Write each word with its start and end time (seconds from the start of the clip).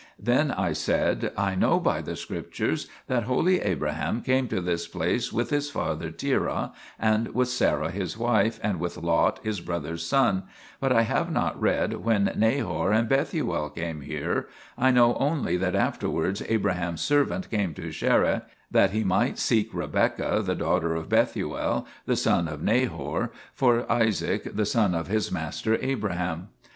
Then 0.17 0.49
I 0.49 0.73
said:" 0.73 1.31
I 1.37 1.53
know 1.53 1.79
by 1.79 2.01
the 2.01 2.15
Scriptures 2.15 2.85
x 2.85 2.93
that 3.05 3.23
holy 3.25 3.59
Abraham 3.61 4.23
came 4.23 4.47
to 4.47 4.59
this 4.59 4.87
place 4.87 5.31
with 5.31 5.51
his 5.51 5.69
father 5.69 6.09
Terah 6.09 6.71
and 6.97 7.35
with 7.35 7.49
Sarah 7.49 7.91
his 7.91 8.17
wife, 8.17 8.59
and 8.63 8.79
with 8.79 8.97
Lot 8.97 9.39
his 9.43 9.61
brother's 9.61 10.03
son, 10.03 10.41
but 10.79 10.91
I 10.91 11.03
have 11.03 11.31
not 11.31 11.61
read 11.61 11.97
when 12.03 12.33
Nahor 12.35 12.91
and 12.91 13.07
Bethuel 13.07 13.69
came 13.69 14.01
here; 14.01 14.47
I 14.75 14.89
know 14.89 15.13
only 15.17 15.55
that 15.57 15.75
afterwards 15.75 16.41
Abraham's 16.49 17.01
servant 17.01 17.51
came 17.51 17.75
to 17.75 17.91
Charrae 17.91 18.41
that 18.71 18.89
he 18.89 19.03
might 19.03 19.37
seek 19.37 19.71
Rebecca, 19.71 20.41
the 20.43 20.55
daughter 20.55 20.95
of 20.95 21.09
Bethuel, 21.09 21.85
the 22.07 22.15
son 22.15 22.47
of 22.47 22.63
Nahor, 22.63 23.31
for 23.53 23.91
Isaac 23.91 24.55
the 24.55 24.65
son 24.65 24.95
of 24.95 25.09
his 25.09 25.31
master 25.31 25.75
Abraham." 25.75 26.47